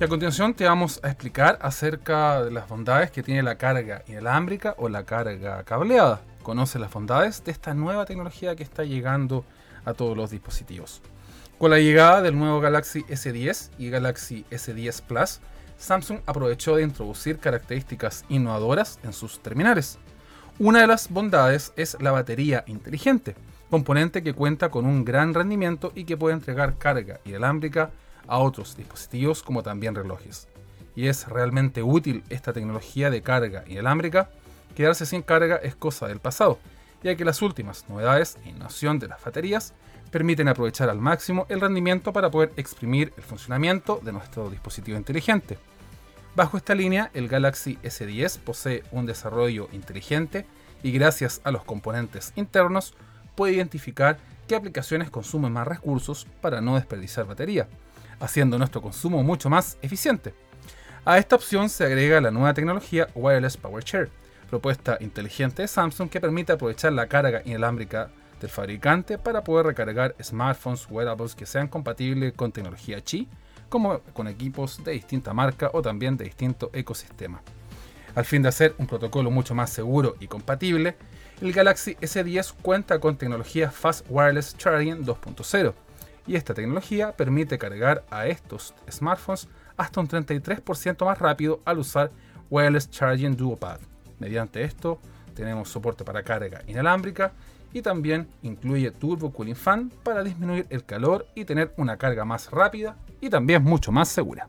[0.00, 4.02] Y a continuación te vamos a explicar acerca de las bondades que tiene la carga
[4.08, 6.20] inalámbrica o la carga cableada.
[6.42, 9.44] Conoce las bondades de esta nueva tecnología que está llegando
[9.84, 11.00] a todos los dispositivos.
[11.58, 15.40] Con la llegada del nuevo Galaxy S10 y Galaxy S10 Plus,
[15.78, 19.98] Samsung aprovechó de introducir características innovadoras en sus terminales.
[20.58, 23.36] Una de las bondades es la batería inteligente,
[23.70, 27.92] componente que cuenta con un gran rendimiento y que puede entregar carga inalámbrica
[28.26, 30.48] a otros dispositivos como también relojes.
[30.96, 34.30] Y es realmente útil esta tecnología de carga inalámbrica.
[34.76, 36.58] Quedarse sin carga es cosa del pasado,
[37.02, 39.74] ya que las últimas novedades e innovación de las baterías
[40.10, 45.58] permiten aprovechar al máximo el rendimiento para poder exprimir el funcionamiento de nuestro dispositivo inteligente.
[46.36, 50.46] Bajo esta línea, el Galaxy S10 posee un desarrollo inteligente
[50.82, 52.94] y gracias a los componentes internos
[53.34, 57.68] puede identificar qué aplicaciones consumen más recursos para no desperdiciar batería,
[58.20, 60.34] haciendo nuestro consumo mucho más eficiente.
[61.04, 64.10] A esta opción se agrega la nueva tecnología Wireless Power Share,
[64.48, 68.10] propuesta inteligente de Samsung que permite aprovechar la carga inalámbrica
[68.40, 73.28] del fabricante para poder recargar smartphones wearables que sean compatibles con tecnología Qi,
[73.68, 77.42] como con equipos de distinta marca o también de distinto ecosistema.
[78.14, 80.96] Al fin de hacer un protocolo mucho más seguro y compatible,
[81.40, 85.74] el Galaxy S10 cuenta con tecnología Fast Wireless Charging 2.0
[86.26, 92.10] y esta tecnología permite cargar a estos smartphones hasta un 33% más rápido al usar
[92.50, 93.80] Wireless Charging Duopad.
[94.18, 95.00] Mediante esto
[95.34, 97.32] tenemos soporte para carga inalámbrica
[97.72, 102.50] y también incluye Turbo Cooling Fan para disminuir el calor y tener una carga más
[102.50, 104.48] rápida y también mucho más segura.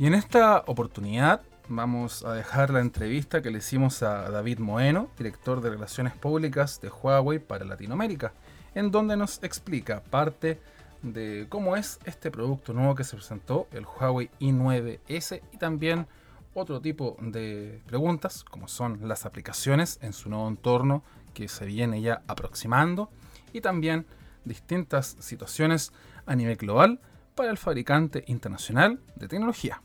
[0.00, 5.10] Y en esta oportunidad vamos a dejar la entrevista que le hicimos a David Moeno,
[5.18, 8.32] director de Relaciones Públicas de Huawei para Latinoamérica,
[8.74, 10.58] en donde nos explica parte
[11.02, 16.06] de cómo es este producto nuevo que se presentó, el Huawei i9S, y también
[16.54, 21.02] otro tipo de preguntas, como son las aplicaciones en su nuevo entorno
[21.34, 23.10] que se viene ya aproximando,
[23.52, 24.06] y también
[24.46, 25.92] distintas situaciones
[26.24, 27.00] a nivel global
[27.34, 29.82] para el fabricante internacional de tecnología.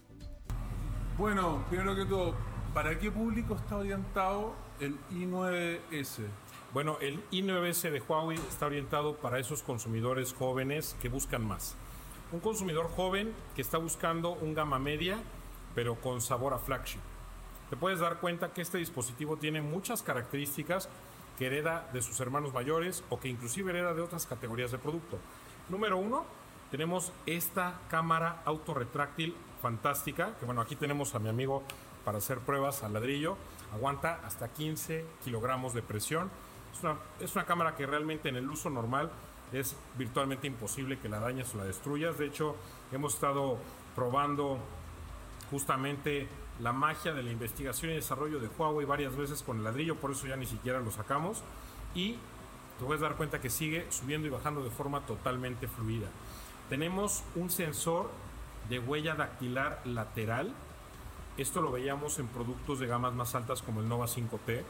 [1.17, 2.33] Bueno, primero que todo,
[2.73, 6.25] ¿para qué público está orientado el i9S?
[6.73, 11.77] Bueno, el i9S de Huawei está orientado para esos consumidores jóvenes que buscan más.
[12.33, 15.17] Un consumidor joven que está buscando un gama media,
[15.73, 16.99] pero con sabor a flagship.
[17.69, 20.89] Te puedes dar cuenta que este dispositivo tiene muchas características
[21.37, 25.17] que hereda de sus hermanos mayores o que inclusive hereda de otras categorías de producto.
[25.69, 26.25] Número uno,
[26.75, 31.63] tenemos esta cámara autorretráctil fantástica, que bueno, aquí tenemos a mi amigo
[32.03, 33.37] para hacer pruebas al ladrillo,
[33.73, 36.29] aguanta hasta 15 kilogramos de presión.
[36.75, 39.09] Es una, es una cámara que realmente en el uso normal
[39.53, 42.17] es virtualmente imposible que la dañes o la destruyas.
[42.17, 42.57] De hecho,
[42.91, 43.57] hemos estado
[43.95, 44.57] probando
[45.51, 46.27] justamente
[46.59, 50.11] la magia de la investigación y desarrollo de Huawei varias veces con el ladrillo, por
[50.11, 51.41] eso ya ni siquiera lo sacamos.
[51.93, 52.17] Y
[52.77, 56.09] te puedes dar cuenta que sigue subiendo y bajando de forma totalmente fluida.
[56.69, 58.09] Tenemos un sensor
[58.69, 60.53] de huella dactilar lateral.
[61.37, 64.63] Esto lo veíamos en productos de gamas más altas como el Nova 5T.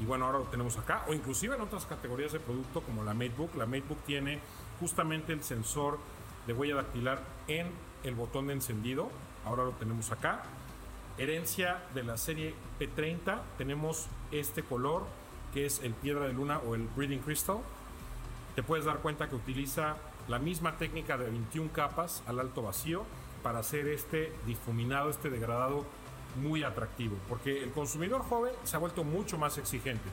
[0.00, 1.04] Y bueno, ahora lo tenemos acá.
[1.08, 3.54] O inclusive en otras categorías de producto como la MateBook.
[3.56, 4.40] La MateBook tiene
[4.80, 5.98] justamente el sensor
[6.46, 7.66] de huella dactilar en
[8.02, 9.10] el botón de encendido.
[9.44, 10.44] Ahora lo tenemos acá.
[11.18, 13.42] Herencia de la serie P30.
[13.58, 15.04] Tenemos este color
[15.52, 17.58] que es el piedra de luna o el Breathing Crystal.
[18.54, 19.96] Te puedes dar cuenta que utiliza
[20.32, 23.04] la misma técnica de 21 capas al alto vacío
[23.42, 25.84] para hacer este difuminado, este degradado
[26.40, 30.08] muy atractivo, porque el consumidor joven se ha vuelto mucho más exigente.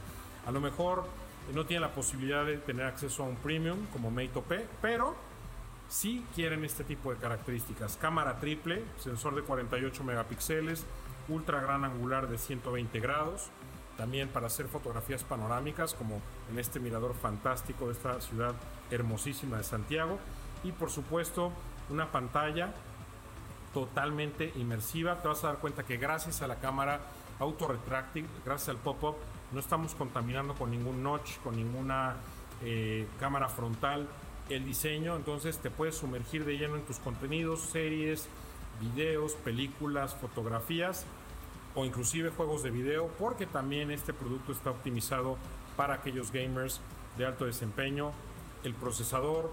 [0.45, 1.05] A lo mejor
[1.53, 5.15] no tiene la posibilidad de tener acceso a un premium como Mate P, pero
[5.87, 7.95] sí quieren este tipo de características.
[7.95, 10.85] Cámara triple, sensor de 48 megapíxeles,
[11.29, 13.51] ultra gran angular de 120 grados,
[13.99, 18.55] también para hacer fotografías panorámicas como en este mirador fantástico de esta ciudad
[18.89, 20.17] hermosísima de Santiago.
[20.63, 21.51] Y por supuesto
[21.89, 22.73] una pantalla
[23.73, 25.21] totalmente inmersiva.
[25.21, 27.01] Te vas a dar cuenta que gracias a la cámara
[27.39, 29.15] autorretráctil, gracias al pop-up,
[29.51, 32.15] no estamos contaminando con ningún notch, con ninguna
[32.63, 34.07] eh, cámara frontal
[34.47, 38.29] el diseño, entonces te puedes sumergir de lleno en tus contenidos, series,
[38.81, 41.05] videos, películas, fotografías
[41.75, 45.37] o inclusive juegos de video, porque también este producto está optimizado
[45.77, 46.81] para aquellos gamers
[47.17, 48.11] de alto desempeño.
[48.63, 49.51] El procesador,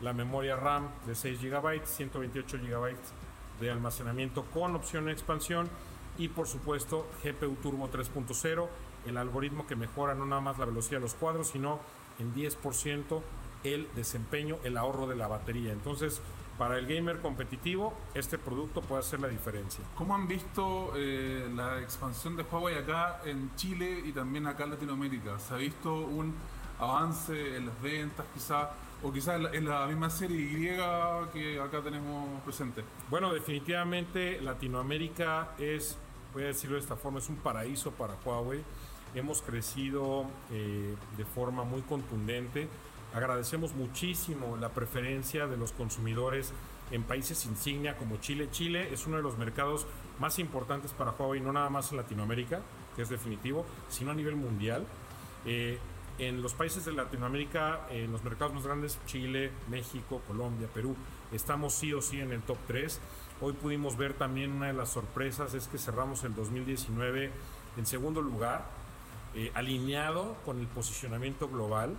[0.00, 2.96] la memoria RAM de 6 GB, 128 GB
[3.60, 5.68] de almacenamiento con opción de expansión
[6.18, 8.68] y por supuesto GPU Turbo 3.0,
[9.06, 11.80] el algoritmo que mejora no nada más la velocidad de los cuadros, sino
[12.18, 13.20] en 10%
[13.64, 15.72] el desempeño, el ahorro de la batería.
[15.72, 16.20] Entonces,
[16.58, 19.84] para el gamer competitivo, este producto puede hacer la diferencia.
[19.94, 24.70] ¿Cómo han visto eh, la expansión de Huawei acá en Chile y también acá en
[24.70, 25.38] Latinoamérica?
[25.38, 26.34] ¿Se ha visto un
[26.78, 28.68] avance en las ventas quizás?
[29.02, 32.82] O quizás en la, misma serie Y que acá tenemos presente.
[33.10, 35.98] Bueno, definitivamente Latinoamérica es,
[36.32, 38.62] voy a decirlo de esta forma, es un paraíso para Huawei.
[39.14, 42.68] Hemos crecido eh, de forma muy contundente
[43.16, 46.52] Agradecemos muchísimo la preferencia de los consumidores
[46.90, 48.50] en países insignia como Chile.
[48.50, 49.86] Chile es uno de los mercados
[50.18, 52.60] más importantes para Huawei, no nada más en Latinoamérica,
[52.94, 54.84] que es definitivo, sino a nivel mundial.
[55.46, 55.78] Eh,
[56.18, 60.94] en los países de Latinoamérica, en los mercados más grandes, Chile, México, Colombia, Perú,
[61.32, 63.00] estamos sí o sí en el top 3.
[63.40, 67.30] Hoy pudimos ver también una de las sorpresas, es que cerramos el 2019
[67.78, 68.66] en segundo lugar,
[69.34, 71.96] eh, alineado con el posicionamiento global.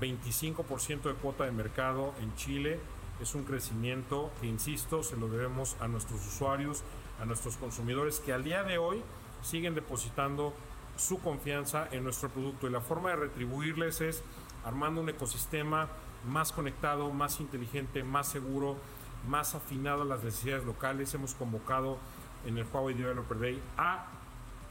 [0.00, 2.80] 25% eh, de cuota de mercado en Chile
[3.20, 6.82] es un crecimiento que, insisto, se lo debemos a nuestros usuarios,
[7.20, 9.02] a nuestros consumidores que al día de hoy
[9.42, 10.52] siguen depositando
[10.96, 14.22] su confianza en nuestro producto y la forma de retribuirles es
[14.64, 15.88] armando un ecosistema
[16.26, 18.76] más conectado, más inteligente, más seguro,
[19.28, 21.14] más afinado a las necesidades locales.
[21.14, 21.98] Hemos convocado
[22.44, 24.06] en el Huawei Developer Day a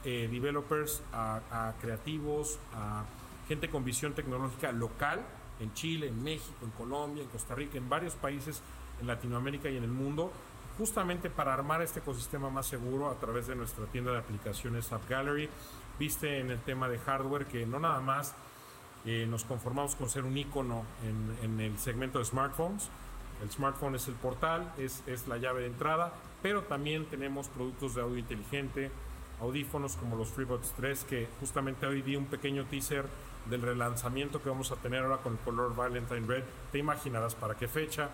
[0.04, 3.04] eh, developers, a creativos, a
[3.48, 5.22] gente con visión tecnológica local
[5.60, 8.62] en Chile, en México, en Colombia, en Costa Rica, en varios países
[9.00, 10.32] en Latinoamérica y en el mundo,
[10.78, 15.08] justamente para armar este ecosistema más seguro a través de nuestra tienda de aplicaciones App
[15.10, 15.50] Gallery.
[16.00, 18.34] Viste en el tema de hardware que no nada más
[19.06, 22.90] eh, nos conformamos con ser un icono en, en, el segmento de smartphones,
[23.42, 26.14] El smartphone es el portal, es, es la llave de entrada,
[26.44, 28.92] pero también tenemos productos de audio inteligente,
[29.40, 33.06] audífonos como los FreeBuds 3, que justamente hoy di un pequeño teaser
[33.46, 36.44] del relanzamiento que vamos a tener ahora con el color Valentine Red.
[36.72, 38.10] Te imaginarás para qué fecha.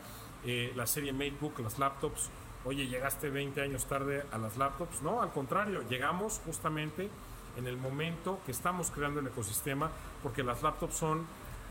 [0.45, 2.29] Eh, la serie MateBook, las laptops.
[2.65, 5.01] Oye, llegaste 20 años tarde a las laptops.
[5.01, 7.09] No, al contrario, llegamos justamente
[7.57, 9.89] en el momento que estamos creando el ecosistema,
[10.21, 11.25] porque las laptops son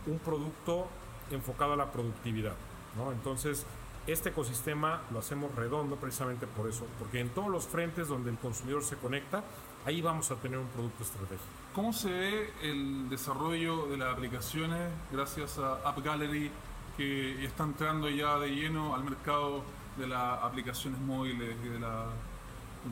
[0.06, 0.86] un producto
[1.30, 2.54] enfocado a la productividad.
[2.96, 3.12] ¿no?
[3.12, 3.66] Entonces,
[4.06, 8.38] este ecosistema lo hacemos redondo precisamente por eso, porque en todos los frentes donde el
[8.38, 9.42] consumidor se conecta,
[9.84, 11.65] ahí vamos a tener un producto estratégico.
[11.76, 14.80] ¿Cómo se ve el desarrollo de las aplicaciones
[15.12, 16.50] gracias a App Gallery
[16.96, 19.62] que está entrando ya de lleno al mercado
[19.98, 22.06] de las aplicaciones móviles y de la,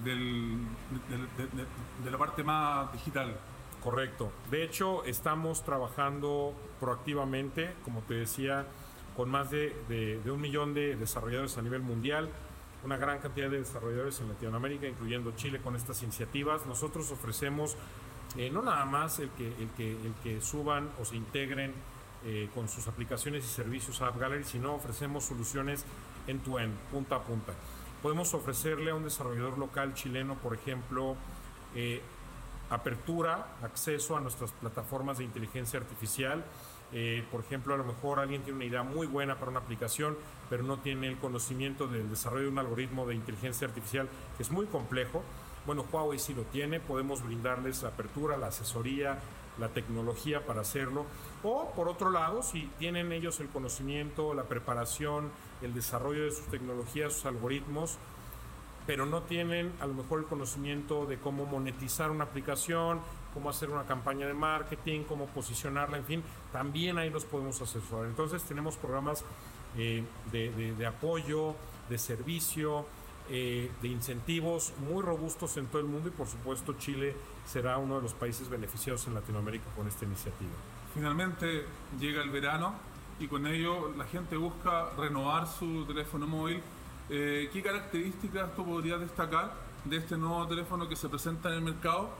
[0.05, 0.59] del-
[1.09, 1.67] de, de-
[2.05, 3.35] de la parte más digital?
[3.83, 4.31] Correcto.
[4.51, 8.67] De hecho, estamos trabajando proactivamente, como te decía,
[9.17, 12.29] con más de, de- de un millón de desarrolladores a nivel mundial,
[12.85, 16.67] una gran cantidad de desarrolladores en Latinoamérica, incluyendo Chile, con estas iniciativas.
[16.67, 17.79] Nosotros ofrecemos
[18.37, 21.73] eh, no nada más el que, el, que, el que suban o se integren
[22.25, 25.85] eh, con sus aplicaciones y servicios a App Gallery, sino ofrecemos soluciones
[26.27, 27.53] end-to-end, punta a punta.
[28.03, 31.17] Podemos ofrecerle a un desarrollador local chileno, por ejemplo,
[31.75, 32.03] eh,
[32.71, 36.45] apertura, acceso a nuestras plataformas de inteligencia artificial.
[37.33, 40.17] Por ejemplo, a lo mejor alguien tiene una idea muy buena para una aplicación,
[40.49, 44.51] pero no tiene el conocimiento del desarrollo de un algoritmo de inteligencia artificial que es
[44.53, 45.25] muy complejo.
[45.67, 49.19] Bueno, Huawei sí lo tiene, podemos brindarles la apertura, la asesoría,
[49.59, 51.07] la tecnología para hacerlo.
[51.43, 55.31] O por otro lado, si tienen ellos el conocimiento, la preparación,
[55.63, 57.99] el desarrollo de sus tecnologías, sus algoritmos,
[58.87, 63.01] pero no tienen a lo mejor el conocimiento de cómo monetizar una aplicación,
[63.33, 68.07] cómo hacer una campaña de marketing, cómo posicionarla, en fin, también ahí los podemos asesorar.
[68.07, 69.25] Entonces tenemos programas
[69.77, 71.55] eh, de, apoyo,
[71.89, 72.87] de servicio,
[73.31, 77.17] eh, de incentivos muy robustos en todo el mundo y por supuesto Chile
[77.47, 80.53] será uno de los países beneficiados en Latinoamérica con esta iniciativa.
[80.93, 81.65] Finalmente
[81.99, 82.75] llega el verano
[83.19, 86.61] y con ello la gente busca renovar su teléfono móvil.
[87.09, 89.55] Eh, ¿Qué características tú podrías destacar
[89.85, 92.11] de este nuevo teléfono que se presenta en el mercado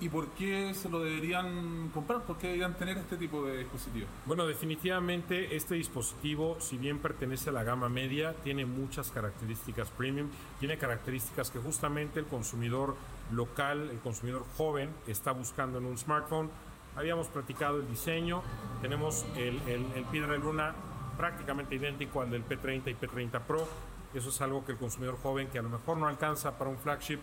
[0.00, 2.22] y por qué se lo deberían comprar?
[2.22, 4.08] ¿Por qué deberían tener este tipo de dispositivos?
[4.24, 10.28] Bueno, definitivamente este dispositivo, si bien pertenece a la gama media, tiene muchas características premium,
[10.58, 12.96] tiene características que justamente el consumidor
[13.30, 16.50] local, el consumidor joven, está buscando en un smartphone.
[16.96, 18.42] Habíamos platicado el diseño,
[18.80, 20.74] tenemos el, el, el Piedra de Luna
[21.16, 23.68] prácticamente idéntico al del P30 y P30 Pro.
[24.14, 26.78] Eso es algo que el consumidor joven, que a lo mejor no alcanza para un
[26.78, 27.20] flagship,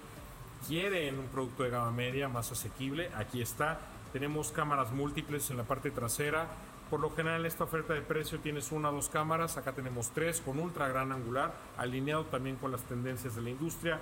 [0.66, 3.12] quiere en un producto de gama media más asequible.
[3.16, 3.80] Aquí está.
[4.14, 6.48] Tenemos cámaras múltiples en la parte trasera.
[6.90, 9.58] Por lo general, esta oferta de precio tienes una o dos cámaras.
[9.58, 14.00] Acá tenemos tres con ultra gran angular, alineado también con las tendencias de la industria.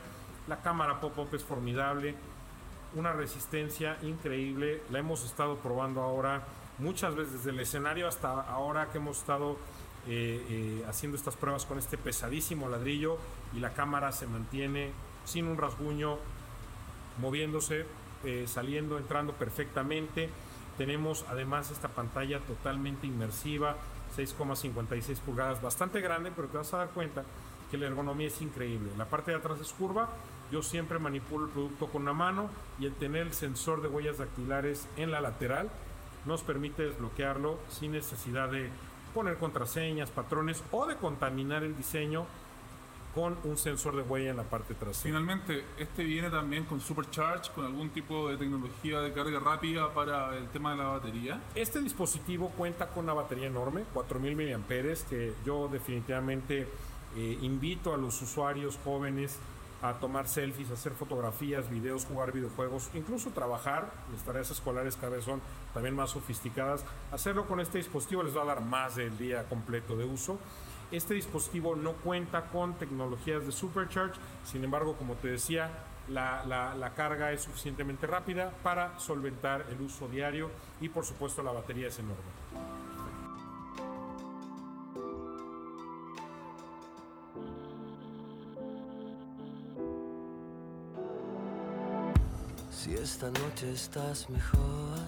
[0.48, 2.16] La cámara pop-up es formidable.
[2.94, 4.84] Una resistencia increíble.
[4.92, 6.44] La hemos estado probando ahora
[6.78, 9.58] muchas veces desde el escenario hasta ahora que hemos estado
[10.08, 13.18] eh, eh, haciendo estas pruebas con este pesadísimo ladrillo
[13.56, 14.92] y la cámara se mantiene
[15.24, 16.18] sin un rasguño,
[17.20, 17.86] moviéndose,
[18.24, 20.30] eh, saliendo, entrando perfectamente.
[20.78, 23.78] Tenemos además esta pantalla totalmente inmersiva,
[24.16, 27.24] 6,56 pulgadas, bastante grande, pero te vas a dar cuenta
[27.72, 28.92] que la ergonomía es increíble.
[28.98, 30.10] La parte de atrás es curva,
[30.52, 32.50] yo siempre manipulo el producto con una mano
[32.80, 35.70] y el tener el sensor de huellas dactilares en la lateral
[36.26, 38.70] nos permite desbloquearlo sin necesidad de
[39.14, 42.26] poner contraseñas, patrones o de contaminar el diseño
[43.16, 45.04] con un sensor de huella en la parte trasera.
[45.04, 50.38] Finalmente, este viene también con Supercharge, con algún tipo de tecnología de carga rápida para
[50.38, 51.42] el tema de la batería.
[51.56, 56.68] Este dispositivo cuenta con una batería enorme, 4000 mAh, que yo definitivamente
[57.16, 59.40] eh, invito a los usuarios jóvenes
[59.82, 63.92] a tomar selfies, a hacer fotografías, videos, jugar videojuegos, incluso trabajar.
[64.12, 65.42] Las tareas escolares cada vez son
[65.74, 66.84] también más sofisticadas.
[67.12, 70.38] Hacerlo con este dispositivo les va a dar más del día completo de uso.
[70.92, 75.70] Este dispositivo no cuenta con tecnologías de Supercharge, sin embargo, como te decía,
[76.08, 81.52] la, la- carga es suficientemente rápida para solventar el uso diario y por supuesto la
[81.52, 82.24] batería es enorme.
[92.72, 95.00] Si esta noche estás mejor,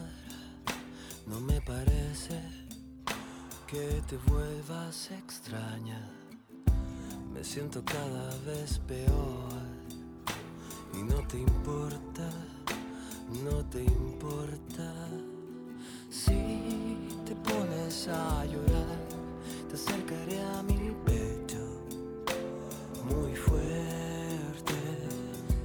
[1.28, 2.42] no me parece
[3.68, 6.00] que te vuelvas extraña.
[7.34, 9.52] Me siento cada vez peor
[10.94, 12.30] y no te importa,
[13.44, 14.94] no te importa.
[16.10, 19.00] Si te pones a llorar,
[19.70, 21.66] te acercaré a mi pecho
[23.04, 24.80] muy fuerte.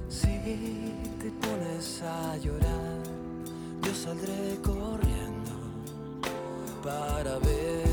[0.09, 3.01] Si te pones a llorar,
[3.81, 5.53] yo saldré corriendo
[6.83, 7.92] para ver.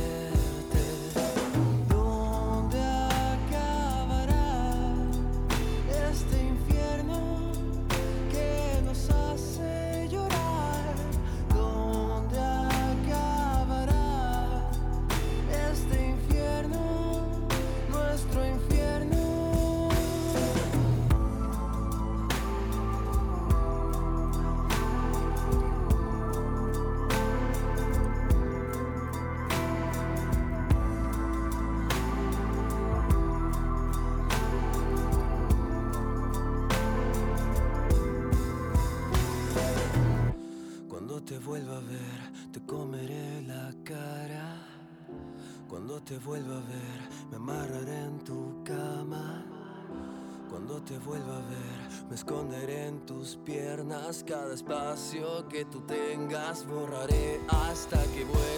[53.37, 54.25] Piernas.
[54.27, 58.50] Cada espacio que tú tengas, borraré hasta que vuelvas.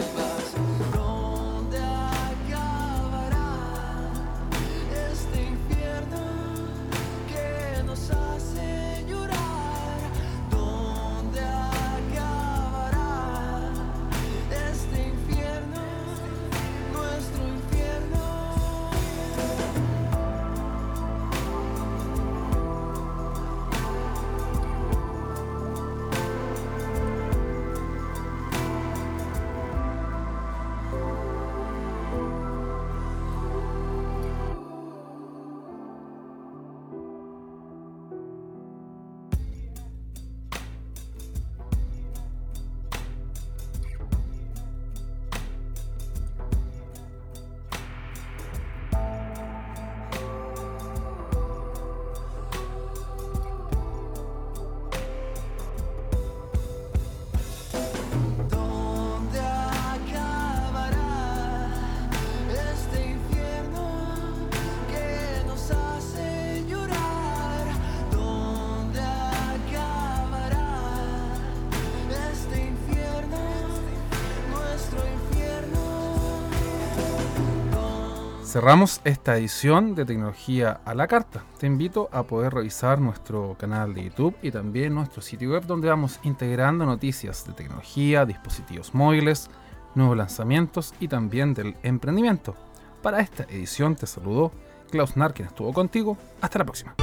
[78.53, 81.43] Cerramos esta edición de Tecnología a la Carta.
[81.59, 85.89] Te invito a poder revisar nuestro canal de YouTube y también nuestro sitio web donde
[85.89, 89.49] vamos integrando noticias de tecnología, dispositivos móviles,
[89.95, 92.55] nuevos lanzamientos y también del emprendimiento.
[93.01, 94.53] Para esta edición te saludó
[94.91, 96.19] Klaus Nar, quien estuvo contigo.
[96.43, 96.95] Hasta la próxima.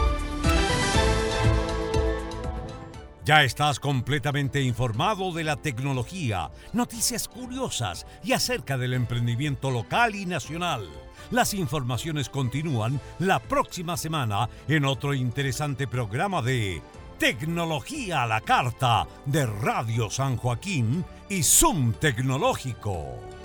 [3.25, 10.27] Ya estás completamente informado de la tecnología, noticias curiosas y acerca del emprendimiento local y
[10.27, 10.87] nacional.
[11.32, 16.82] Las informaciones continúan la próxima semana en otro interesante programa de
[17.17, 23.38] Tecnología a la Carta de Radio San Joaquín y Zoom Tecnológico.